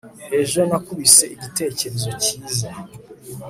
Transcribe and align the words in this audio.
ejo 0.39 0.59
nakubise 0.67 1.23
igitekerezo 1.35 2.09
cyiza 2.23 2.69